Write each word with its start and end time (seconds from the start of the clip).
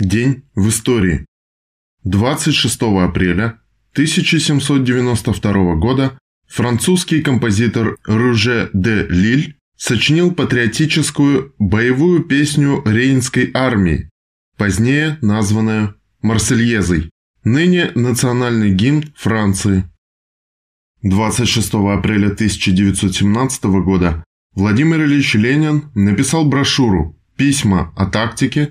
День 0.00 0.44
в 0.54 0.68
истории. 0.68 1.26
26 2.04 2.82
апреля 3.02 3.58
1792 3.94 5.74
года 5.74 6.16
французский 6.46 7.20
композитор 7.20 7.96
Руже 8.04 8.70
де 8.72 9.06
Лиль 9.08 9.56
сочинил 9.76 10.32
патриотическую 10.32 11.52
боевую 11.58 12.22
песню 12.22 12.80
Рейнской 12.84 13.50
армии, 13.52 14.08
позднее 14.56 15.18
названную 15.20 15.96
«Марсельезой», 16.22 17.10
ныне 17.42 17.90
национальный 17.96 18.72
гимн 18.72 19.12
Франции. 19.16 19.84
26 21.02 21.74
апреля 21.74 22.28
1917 22.28 23.64
года 23.64 24.22
Владимир 24.54 25.02
Ильич 25.02 25.34
Ленин 25.34 25.90
написал 25.96 26.44
брошюру 26.44 27.18
«Письма 27.36 27.92
о 27.96 28.06
тактике», 28.06 28.70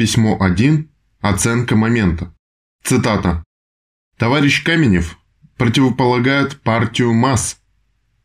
письмо 0.00 0.38
1, 0.40 0.88
оценка 1.20 1.76
момента. 1.76 2.32
Цитата. 2.82 3.44
Товарищ 4.16 4.64
Каменев 4.64 5.18
противополагает 5.58 6.62
партию 6.62 7.12
масс 7.12 7.58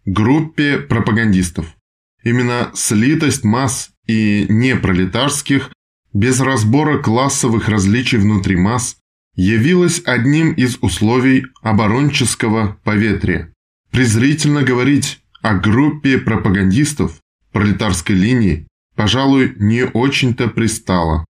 группе 0.05 0.77
пропагандистов. 0.77 1.75
Именно 2.23 2.71
слитость 2.75 3.43
масс 3.43 3.89
и 4.07 4.45
непролетарских, 4.47 5.69
без 6.13 6.39
разбора 6.39 7.03
классовых 7.03 7.67
различий 7.67 8.19
внутри 8.19 8.55
масс, 8.55 8.95
явилась 9.35 10.01
одним 10.05 10.53
из 10.53 10.77
условий 10.79 11.43
оборонческого 11.61 12.79
поветрия. 12.85 13.51
Презрительно 13.91 14.63
говорить 14.63 15.19
о 15.41 15.55
группе 15.55 16.19
пропагандистов 16.19 17.19
пролетарской 17.51 18.15
линии, 18.15 18.65
пожалуй, 18.95 19.55
не 19.59 19.83
очень-то 19.83 20.47
пристало. 20.47 21.25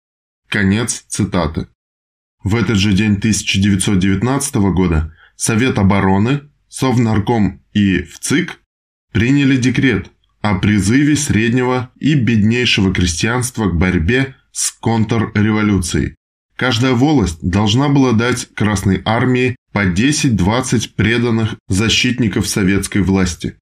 Конец 0.55 1.05
цитаты. 1.09 1.67
В 2.45 2.55
этот 2.55 2.77
же 2.77 2.93
день 2.93 3.15
1919 3.15 4.55
года 4.73 5.13
Совет 5.35 5.79
обороны, 5.79 6.43
Совнарком 6.69 7.61
и 7.73 8.05
ВЦИК 8.05 8.61
приняли 9.11 9.57
декрет 9.57 10.13
о 10.43 10.55
призыве 10.55 11.17
среднего 11.17 11.91
и 11.99 12.15
беднейшего 12.15 12.95
крестьянства 12.95 13.69
к 13.69 13.75
борьбе 13.75 14.37
с 14.53 14.71
контрреволюцией. 14.71 16.15
Каждая 16.55 16.93
волость 16.93 17.41
должна 17.43 17.89
была 17.89 18.13
дать 18.13 18.47
Красной 18.55 19.03
Армии 19.05 19.57
по 19.73 19.85
10-20 19.85 20.91
преданных 20.95 21.57
защитников 21.67 22.47
советской 22.47 23.03
власти. 23.03 23.57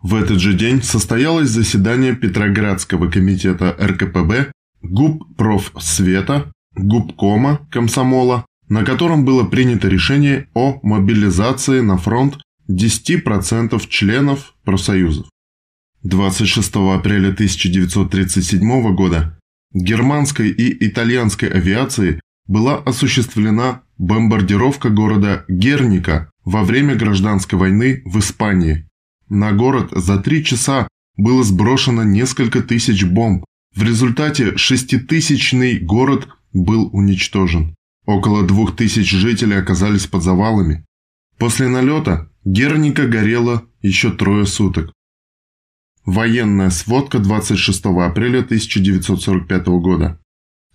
В 0.00 0.14
этот 0.14 0.38
же 0.38 0.54
день 0.54 0.80
состоялось 0.80 1.48
заседание 1.48 2.14
Петроградского 2.14 3.10
комитета 3.10 3.76
РКПБ, 3.80 4.52
ГУП 4.90 5.36
профсвета, 5.36 6.52
губкома 6.74 7.66
комсомола, 7.70 8.46
на 8.68 8.84
котором 8.84 9.24
было 9.24 9.44
принято 9.44 9.88
решение 9.88 10.48
о 10.54 10.78
мобилизации 10.82 11.80
на 11.80 11.96
фронт 11.96 12.38
10% 12.70 13.80
членов 13.88 14.54
профсоюзов. 14.64 15.26
26 16.02 16.76
апреля 16.76 17.30
1937 17.30 18.94
года 18.94 19.38
германской 19.72 20.50
и 20.50 20.86
итальянской 20.86 21.48
авиации 21.48 22.20
была 22.46 22.76
осуществлена 22.76 23.82
бомбардировка 23.98 24.90
города 24.90 25.44
Герника 25.48 26.30
во 26.44 26.62
время 26.62 26.94
гражданской 26.94 27.58
войны 27.58 28.02
в 28.04 28.18
Испании. 28.18 28.88
На 29.28 29.52
город 29.52 29.90
за 29.90 30.18
три 30.18 30.44
часа 30.44 30.86
было 31.16 31.42
сброшено 31.42 32.04
несколько 32.04 32.62
тысяч 32.62 33.04
бомб. 33.04 33.44
В 33.76 33.82
результате 33.82 34.56
шеститысячный 34.56 35.78
город 35.78 36.28
был 36.54 36.88
уничтожен. 36.94 37.74
Около 38.06 38.42
двух 38.42 38.74
тысяч 38.74 39.10
жителей 39.10 39.58
оказались 39.58 40.06
под 40.06 40.22
завалами. 40.22 40.86
После 41.36 41.68
налета 41.68 42.30
Герника 42.46 43.06
горела 43.06 43.66
еще 43.82 44.10
трое 44.10 44.46
суток. 44.46 44.94
Военная 46.06 46.70
сводка 46.70 47.18
26 47.18 47.84
апреля 47.84 48.38
1945 48.38 49.66
года. 49.66 50.18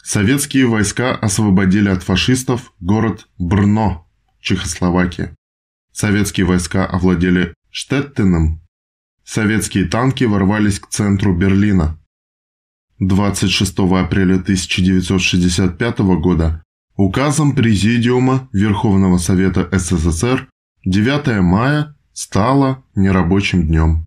Советские 0.03 0.67
войска 0.67 1.16
освободили 1.16 1.90
от 1.90 2.03
фашистов 2.03 2.72
город 2.79 3.28
Брно, 3.40 4.07
Чехословакия. 4.41 5.35
Советские 5.91 6.45
войска 6.45 6.85
овладели 6.85 7.56
Штеттеном. 7.72 8.61
Советские 9.23 9.85
танки 9.85 10.23
ворвались 10.25 10.79
к 10.79 10.88
центру 10.90 11.35
Берлина. 11.35 11.97
26 13.01 13.79
апреля 13.79 14.35
1965 14.35 16.00
года 16.19 16.63
указом 16.95 17.56
Президиума 17.56 18.47
Верховного 18.53 19.17
Совета 19.17 19.67
СССР 19.72 20.47
9 20.85 21.41
мая 21.41 21.95
стало 22.13 22.84
нерабочим 22.94 23.66
днем. 23.66 24.06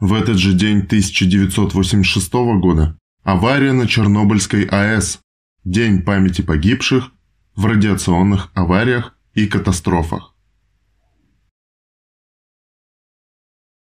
В 0.00 0.14
этот 0.14 0.36
же 0.36 0.52
день 0.52 0.78
1986 0.78 2.32
года 2.60 2.98
авария 3.22 3.72
на 3.72 3.86
Чернобыльской 3.86 4.64
АЭС, 4.64 5.20
День 5.62 6.02
памяти 6.02 6.42
погибших 6.42 7.12
в 7.54 7.66
радиационных 7.66 8.50
авариях 8.54 9.16
и 9.34 9.46
катастрофах. 9.46 10.31